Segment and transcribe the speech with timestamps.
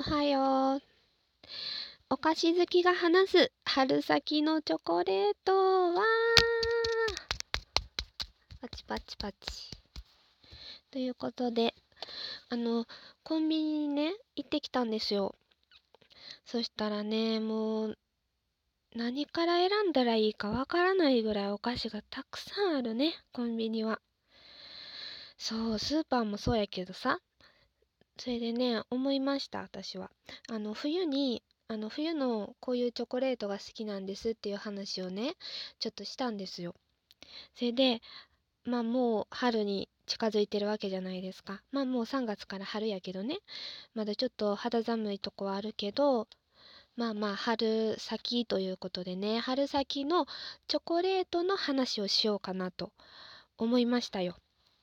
[0.00, 0.82] おはよう。
[2.08, 6.04] お菓子好きが話す春先のチョコレートは
[8.60, 9.38] パチパチパチ。
[10.92, 11.74] ということで、
[12.48, 12.86] あの、
[13.24, 15.34] コンビニにね、行ってきたんですよ。
[16.44, 17.98] そしたらね、もう、
[18.94, 24.00] 何から選んだらいいかわからないぐらいお菓子がたくさんあるね、コンビニは。
[25.38, 27.18] そう、スーパーもそうやけどさ、
[28.18, 30.10] それでね、思いました、私は。
[30.48, 35.34] あの、冬に、あの、冬のこういうチョコレートが好きなんですっていう話をね、
[35.78, 36.74] ちょっとしたんですよ。
[37.54, 38.02] それで、
[38.64, 41.62] まあもう春に近づいてるわけじゃないですか。
[41.70, 43.38] まあもう3月から春やけどね。
[43.94, 46.26] まだちょっと肌寒いとこはあるけど、
[46.96, 50.26] まあまあ春先ということでね、春先の
[50.66, 52.92] チョコレートの話をしようかなと
[53.56, 54.34] 思いましたよ。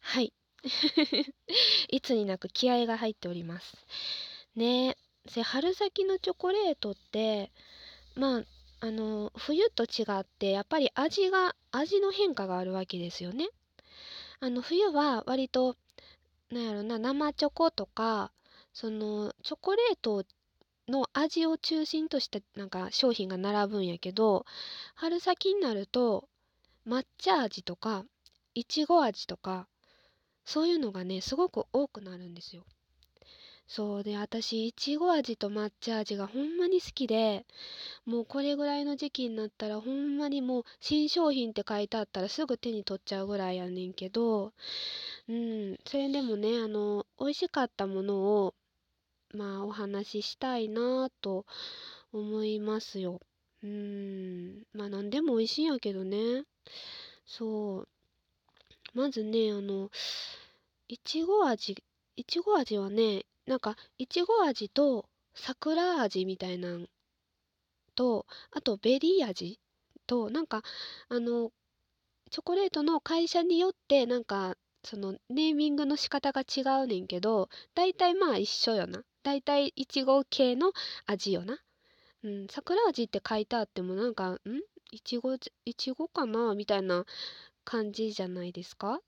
[0.00, 0.32] はい。
[1.88, 3.76] いつになく気合が入っております。
[4.54, 4.96] ね
[5.36, 7.50] え、春先のチョコレートって、
[8.14, 8.44] まあ、
[8.80, 13.48] あの、冬と違って、やっぱり味が、味の変化があるわけですよね。
[14.40, 15.76] あの、冬は割と、
[16.50, 18.32] なんやろな、生チョコとか、
[18.72, 20.24] その、チョコレート
[20.88, 24.44] の味を中心としたなんか商品が並ぶんやけど、
[24.94, 26.28] 春先になると、
[26.86, 28.04] 抹茶味とか、
[28.54, 29.68] いちご味とか、
[30.44, 32.64] そういうのがね、すごく多くなるんですよ。
[33.66, 37.46] そうで、私、いちご味と抹茶味がほんまに好きで、
[38.04, 44.52] もうこれぐらいの時期になったらほんまにもう新商品って書いてあったらすぐ手に取っちゃうぐらいやねんけど、
[45.28, 48.54] うん、それでもね、あの、美味しかったものを、
[49.32, 51.46] まあお話ししたいなと
[52.12, 53.20] 思いますよ。
[53.62, 56.42] うん、まあ何でも美味しいんやけどね。
[57.24, 57.88] そう。
[58.94, 59.90] まずね、あの、
[60.88, 61.76] いちご味、
[62.16, 66.78] いちご味はね、なんか、いちご味と桜味みたいな
[67.94, 69.60] と、あとベリー味
[70.06, 70.62] と、なんか、
[71.08, 71.52] あの、
[72.30, 79.02] チョコレートの会社によって、なんか、そのネーミングの仕方が違うねんけど、大体まあ一緒よな。
[79.22, 80.72] 大体いちご系の
[81.06, 81.58] 味よな。
[82.22, 84.38] うん、桜味って書いてあってもなんか、ん？
[84.92, 86.54] いちご、いちごかな？
[86.54, 87.04] みたいな
[87.70, 89.00] 感じじゃないですか？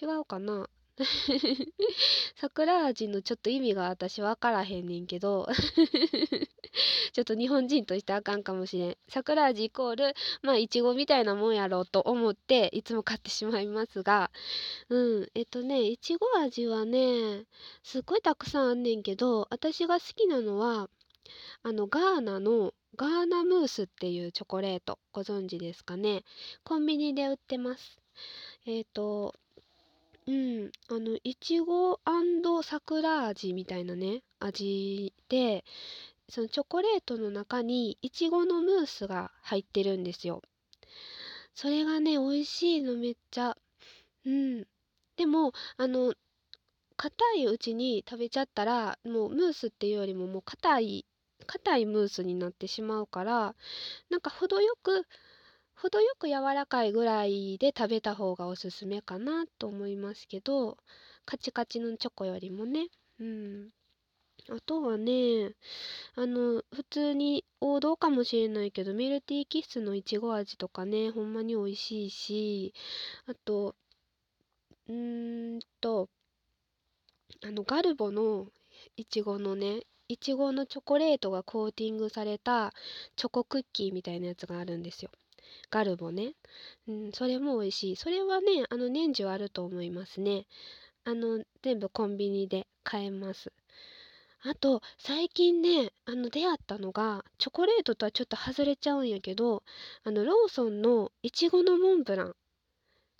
[0.00, 0.70] 違うかな？
[2.36, 5.48] 桜味のちょっと意味が私分からへんねんけど
[7.12, 8.96] ちょっと日本人としてあかんかもしれん。
[9.08, 14.30] 桜味イコール、まあ、いちごみたいなもんやろうと思って、いつも買ってしまいますが、
[14.88, 17.46] うん、えっとね、いちご味はね、
[17.82, 20.88] すっごいたくさんあんねんけど、私が好きなのは、
[21.64, 26.22] あの、ガーナの、ガーナムースっていうチョコレート、ご存知ですかね？
[26.62, 28.03] コンビニで売ってます。
[28.66, 29.34] えっ、ー、と、
[30.26, 32.00] うん、あの、いちご
[32.62, 35.64] 桜味みたいなね、味で、
[36.28, 40.42] そのチョコレートの中にいちごのムースが入ってるんですよ。
[41.54, 43.56] それがね、美味しいのめっちゃ。
[44.24, 44.66] うん。
[45.16, 46.14] でも、あの、
[46.96, 51.06] 硬いうちに食べちゃったら、もうムースっていうよりももう硬い、
[51.46, 53.54] 硬いムースになってしまうから、
[54.08, 55.06] なんか程よく
[55.76, 60.76] 程よく柔らかいぐらいで食べた方がおすすめかなと思いますけど
[61.26, 62.88] カチカチのチョコよりもね
[63.20, 63.68] うん
[64.50, 65.52] あとはね
[66.16, 72.74] あの普通に王道かもしれないけどメルティーキッスのいちご味とかねほんまに美味しいし
[73.26, 73.74] あと
[74.88, 76.08] うーんと
[77.42, 78.46] あのガルボの
[78.96, 82.72] いちごのねいちごのチョコレートがコーティングされた
[83.16, 85.10] チョコクッキーみたいなやつがあるんですよ。
[85.74, 86.34] ガルボね。
[86.86, 87.96] うん、それも美味しい。
[87.96, 90.46] それはね、あの年中あると思いますね。
[91.02, 93.52] あの、全部コンビニで買えます。
[94.44, 99.64] あと、最近ね、あの、出会ったのが、チョコレートとはちょっと外れちゃうんやけど、
[100.04, 102.36] あの、ローソンのいちごのモンブラン。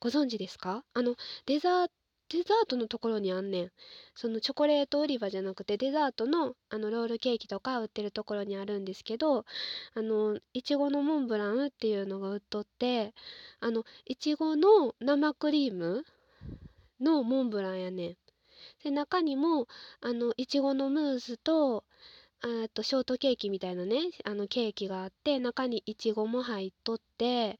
[0.00, 0.84] ご存知ですか？
[0.92, 1.90] あの、デザー
[2.32, 3.70] デザートのところにあんねん。
[4.14, 9.44] そのチョコレート売り場じゃなくてデザートのあのロールケーキとか売ってるところにあるんですけど
[9.94, 13.12] あのいちごのモンブランっていうのが売っとって
[13.60, 16.04] あのいちごの生クリーム
[17.00, 18.16] のモンブランやねん。
[18.82, 19.66] で中にも
[20.00, 21.84] あのいちごのムースと
[22.40, 27.58] あとショートケーキみたいなねあのケーキがあって中にいちごも入っとって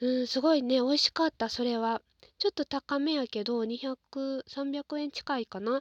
[0.00, 2.00] うんすごいね美味しかったそれは。
[2.42, 5.80] ちょっと高めやけど、200、300円近いかな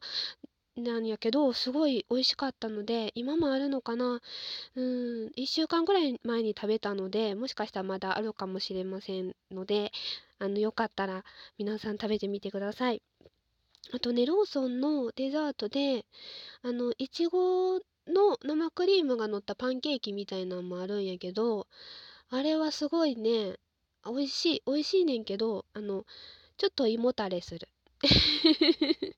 [0.76, 4.22] なんやけど、すごい美味しかったので、今もあるのかな
[4.76, 9.92] うん、1週間ぐらい前に食べたので、もしかしたらまだあるかもしれませんので、
[10.38, 11.26] あの、よかったら
[11.58, 13.02] 皆さん食べてみてください。
[13.92, 16.06] あとね、ローソンのデザートで、
[16.62, 21.68] あの、いちごの生クリームが乗ったパンケーキみたいなんもあるんやけど
[22.30, 23.56] あれはすごいね
[24.06, 26.06] 美味しい美味しいねんけどあの
[26.62, 27.68] ちょっと胃もたれする。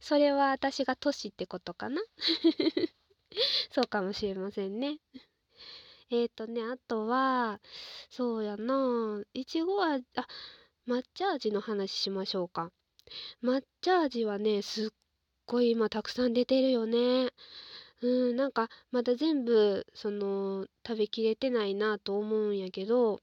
[0.00, 2.00] それは私が年ってことかな？
[3.70, 4.98] そうかもしれませんね。
[6.08, 7.60] えっ、ー、とねあとは
[8.08, 9.22] そうやな。
[9.34, 10.26] いちご味あ
[10.88, 12.72] 抹茶味の話しましょうか。
[13.42, 14.90] 抹茶味はねすっ
[15.44, 17.34] ごい今たくさん出てるよね。
[18.00, 23.20] うんなんかまだ全部その食べきれてないなと思うんやけど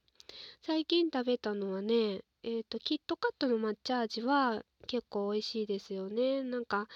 [0.61, 6.43] 最近食べたのはねえっ、ー、とキットカットの抹茶味は結構美味しいですよね。
[6.43, 6.87] なんか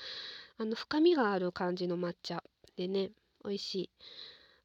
[0.58, 2.44] あの深みがある感じの抹茶
[2.76, 3.12] でね
[3.46, 3.90] 美味しい。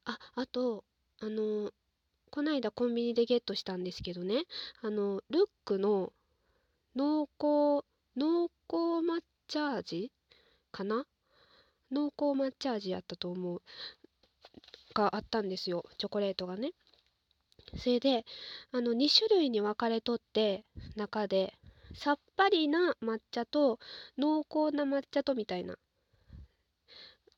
[0.04, 0.84] ああと
[1.20, 1.70] あの
[2.30, 4.42] こないだコンビニでゲットしたんですけどね
[4.80, 6.12] あのルックの
[6.96, 7.86] 濃厚
[8.16, 8.76] 濃厚
[9.06, 10.10] 抹茶味
[10.72, 11.06] かな？
[11.92, 13.62] 濃厚抹茶味やったと思う。
[14.94, 16.72] があったんですよチョコレートがね。
[17.76, 18.24] それで
[18.72, 20.64] あの2種類に分かれとって
[20.96, 21.54] 中で
[21.94, 23.78] さっぱりな抹茶と
[24.18, 25.76] 濃厚な抹茶とみたいな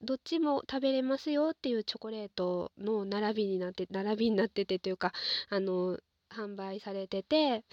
[0.02, 5.12] どっちも食べれますよっていうチョコレートの並びになって並びになっててというか
[5.48, 5.98] あの
[6.30, 7.64] 販売されてて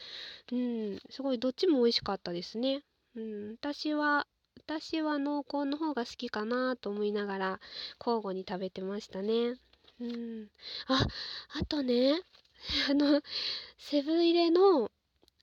[0.52, 2.84] うんすごいどっちも美味しかったですね。
[3.16, 4.28] うん、私は
[4.58, 7.60] 私は濃厚の方が好きかなと思いながら
[8.00, 9.56] 交互に食べてましたね。
[10.00, 10.48] うん、
[10.88, 11.06] あ
[11.60, 12.22] あとね
[12.90, 13.22] あの
[13.78, 14.92] セブン入れの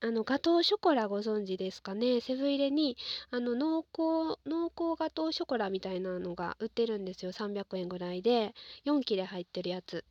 [0.00, 2.20] あのガトーショコラご存知ですかね？
[2.20, 2.96] セブン入れに
[3.30, 7.32] あの濃厚濃厚ガトーショコラみたいなのが売ってるんですよ。
[7.32, 8.54] 300円ぐらいで。
[8.84, 10.04] 4切れ入ってるやつ。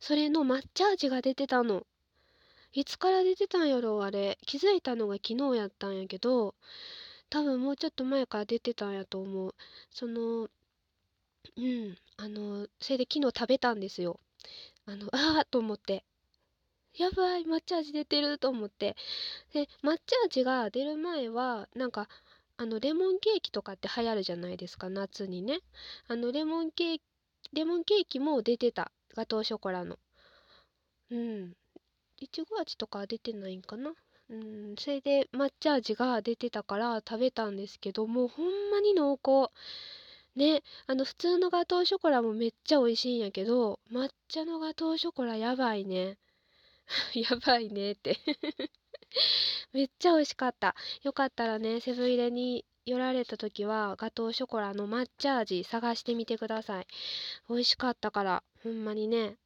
[0.00, 1.86] それの抹茶味が出てたの。
[2.72, 4.36] いつから出てたんやろあれ。
[4.46, 6.54] 気づいたのが昨日やったんやけど
[7.30, 9.54] 多分もうちょっと前から出てたんやと思う。
[9.90, 10.48] その
[11.56, 11.96] うん。
[12.16, 14.18] あのそれで昨日食べたんですよ。
[14.86, 16.04] あのああと思って。
[16.96, 18.96] やばい抹茶味出てると思って。
[19.52, 22.08] で抹茶味が出る前はなんか
[22.56, 25.60] あのレモンケーキとかって流行るじゃないですか夏にね。
[26.08, 27.02] あのレモンケーキ
[27.52, 28.92] レモンケーキも出てた。
[29.16, 29.98] ガトーショコラの。
[31.10, 31.56] うん。
[32.18, 33.92] いちご味とか出てないんかな。
[34.28, 34.74] うん。
[34.78, 39.52] それで抹茶味が出てたから食べたんですけどもうほんまに濃厚。
[40.36, 40.62] ね。
[40.86, 46.18] あの普通のガトーショコラもめっちゃ美味しいんやけど抹茶のガトーショコラやばいね。
[47.14, 48.18] やばいねって
[49.72, 50.74] めっちゃ美味しかった。
[51.02, 56.86] よかったらね、セブン入れに寄られた時は、ガトーショコラの抹茶味探してみてください。
[57.48, 59.36] 美味しかったから、ほんまにね。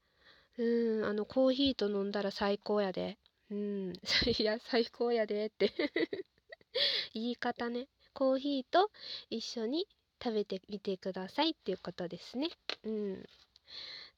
[0.57, 3.19] うん、あの、コーヒーと飲んだら最高やで。
[3.51, 3.93] うん、
[4.39, 5.73] いや、最高やでって
[7.13, 7.89] 言い方ね。
[8.13, 8.91] コーヒーと
[9.29, 9.89] 一緒に
[10.23, 12.49] 食べてみてくださいっていうことですね。
[12.85, 13.29] うん。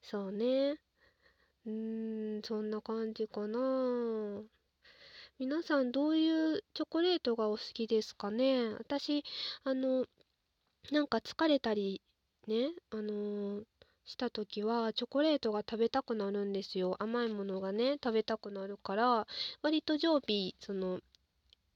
[0.03, 0.79] そうね。
[1.67, 4.41] うーん、そんな感じかな。
[5.39, 8.73] 皆さんどういうチョコレートがお好きですかね？
[8.79, 9.23] 私、
[9.63, 10.07] あの、
[10.91, 12.01] なんか疲れたり
[12.47, 13.65] ね、あのー
[14.05, 16.95] した時はチョコレートが食べたくなるんですよ。
[17.03, 19.27] 甘いものがね、食べたくなるから、
[19.61, 21.01] 割と常備、その、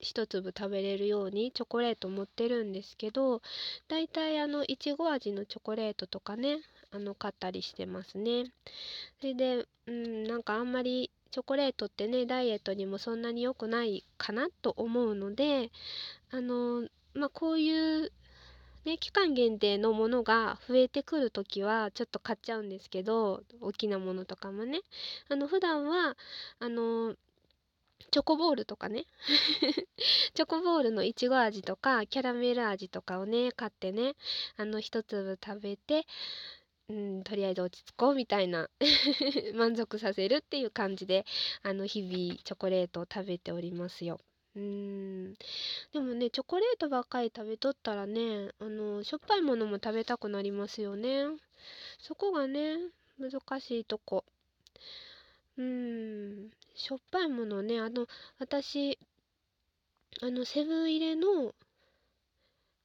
[0.01, 3.41] 一粒食べれるようにチョコレート持ってるんですけど、
[3.87, 6.59] だいたいあの、いちご味のチョコレートとかね、
[6.91, 8.51] あの買ったりしてますね。
[9.19, 15.71] それで、うん、なんかあんまりチョコレートってねダイエットにもそんなに良くないかなと思うので
[16.29, 18.11] あのまあこういう
[18.83, 24.81] ね、期間限定のものが増えてくる時はちょっと買っちゃうんですけど大きなものとかもね
[25.29, 26.17] あの普段は
[26.59, 27.13] あの
[28.09, 29.05] チョコボールとかね。
[30.33, 34.15] チョコボールのいちご味とかキャラメル味とかをね買ってね
[34.57, 36.05] あの一粒食べて
[36.89, 38.69] うん、とりあえず落ち着こうみたいな
[39.55, 41.25] 満足させるっていう感じで
[41.63, 44.19] あの日々チョコレートを食べておりますよ。
[44.55, 45.33] うん。
[45.93, 51.25] でもねチョコレートばっかり食べとったらねあのしょっぱいものも食べたくなりますよね。
[51.99, 52.77] そこがね
[53.17, 54.25] 難しいとこ。
[55.61, 58.07] うんしょっぱいものねあの
[58.39, 58.97] 私
[60.21, 61.53] あのセブン入れの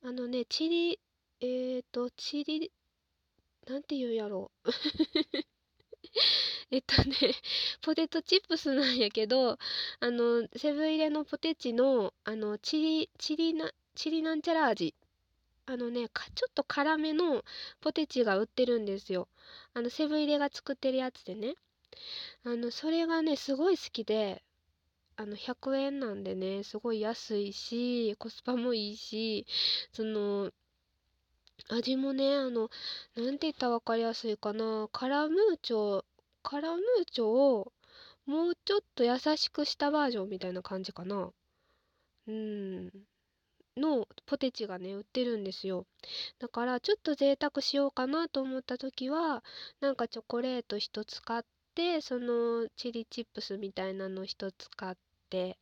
[0.05, 1.01] あのねチリ
[1.41, 2.71] えっ、ー、とチリ
[3.67, 4.71] なんて言うやろう
[6.71, 7.15] えっとね、
[7.83, 9.59] ポテトチップスなんやけど、
[10.01, 14.95] あの、セブン入れのポテチの、あの、チリ、チリな、チリなんちゃら味。
[15.67, 17.45] あのね、ちょっと辛めの
[17.81, 19.29] ポテチが売ってるんですよ。
[19.75, 21.55] あの、セブン入れが作ってるやつでね。
[22.45, 24.43] あの、それがね、すごい好きで、
[25.17, 29.47] あの、100円なんでね、すごい安いし、コスパもいいし、
[29.93, 30.53] その、
[31.69, 32.71] 味もね、あの、
[33.17, 34.89] なんて言ったらわかりやすいかな。
[34.93, 36.05] カラムーチョ、
[36.43, 37.73] カラムーチョを
[38.27, 41.33] もうちょっと優しくしたバージョンみたいな感じかな。
[42.27, 42.91] うん。
[43.77, 45.87] のポテチがね、売ってるんですよ。
[46.39, 49.45] だからちょっと贅沢しようかなと思った時は、
[49.81, 51.43] なんかチョコレート1つ買っ
[51.77, 54.97] て、そのチリチップスみたいなの1つ買っ
[55.31, 55.59] て、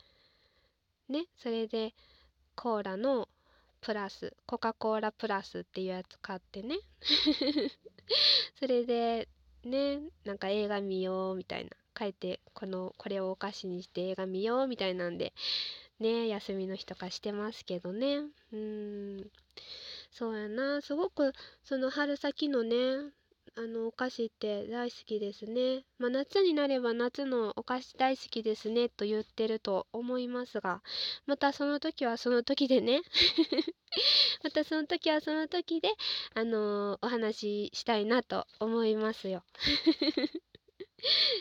[1.09, 1.93] ね、それで
[2.55, 3.29] コーラの
[3.81, 6.79] プラス、コカ・コーラプラスっていうやつ買ってね。
[8.59, 9.29] それで、
[9.65, 11.71] ね、なんか映画見ようみたいな。
[11.95, 15.33] 帰ってこのこれをお菓子にして映画見ようみたいなんで
[16.01, 19.31] ね休みの日とかしてますけどねうん
[20.11, 22.77] そうやなすごくその春先のね
[23.57, 25.85] あのお菓子って大好きですね。
[25.99, 30.83] まあ、夏になれば夏のお菓子大好きですねと言ってると思いますが
[31.27, 33.03] またその時はその時でね
[34.43, 35.91] またその時はその時で
[36.35, 39.45] あのー、お話ししたいなと思いますよ。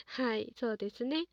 [0.05, 1.25] はい、そうですね。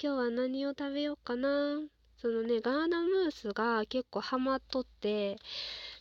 [0.00, 1.80] 今日は何を食べようかな。
[2.22, 5.38] そのね、ガーナムースが結構ハマっとって、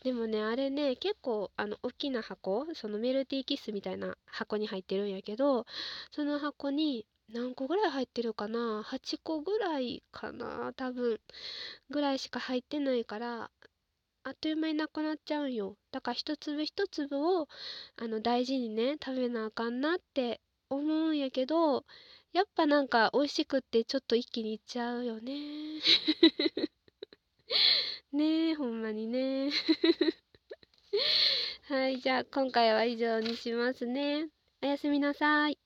[0.03, 5.65] でもね、あれね、結構、あの、大きな箱、そのメルティーキッスみたいな箱に入ってるんやけど、
[6.11, 11.19] その箱に何個ぐらい入ってるかな ?8 個ぐらいかな多分。
[11.91, 13.51] ぐらいしか入ってないから、
[14.23, 15.77] あっという間になくなっちゃうんよ。
[15.91, 17.47] だから一粒一粒を、
[17.97, 21.85] あの、大事にね、食べなあかんなって思うんやけど、
[22.33, 25.33] やっぱなんか美味しくってちょっと一気にいっちゃうよね。
[28.13, 29.49] ねえ、ほんまにね。
[31.67, 34.29] はい、じゃあ今回は以上にしますね。
[34.61, 35.60] おやすみなさい。